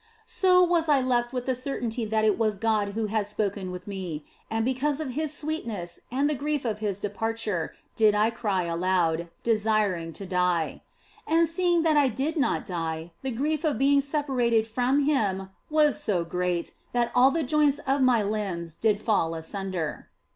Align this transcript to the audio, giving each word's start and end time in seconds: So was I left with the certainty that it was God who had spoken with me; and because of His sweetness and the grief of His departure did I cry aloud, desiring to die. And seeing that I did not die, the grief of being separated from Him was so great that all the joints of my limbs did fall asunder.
So 0.25 0.63
was 0.63 0.89
I 0.89 0.99
left 0.99 1.31
with 1.31 1.45
the 1.45 1.53
certainty 1.53 2.05
that 2.05 2.25
it 2.25 2.35
was 2.35 2.57
God 2.57 2.93
who 2.93 3.05
had 3.05 3.27
spoken 3.27 3.69
with 3.69 3.85
me; 3.85 4.25
and 4.49 4.65
because 4.65 4.99
of 4.99 5.11
His 5.11 5.31
sweetness 5.31 5.99
and 6.11 6.27
the 6.27 6.33
grief 6.33 6.65
of 6.65 6.79
His 6.79 6.99
departure 6.99 7.75
did 7.95 8.15
I 8.15 8.31
cry 8.31 8.63
aloud, 8.63 9.29
desiring 9.43 10.11
to 10.13 10.25
die. 10.25 10.81
And 11.27 11.47
seeing 11.47 11.83
that 11.83 11.97
I 11.97 12.07
did 12.09 12.35
not 12.35 12.65
die, 12.65 13.11
the 13.21 13.29
grief 13.29 13.63
of 13.63 13.77
being 13.77 14.01
separated 14.01 14.65
from 14.65 15.03
Him 15.03 15.49
was 15.69 16.01
so 16.01 16.25
great 16.25 16.71
that 16.93 17.11
all 17.13 17.29
the 17.29 17.43
joints 17.43 17.77
of 17.85 18.01
my 18.01 18.23
limbs 18.23 18.73
did 18.73 18.99
fall 18.99 19.35
asunder. 19.35 20.09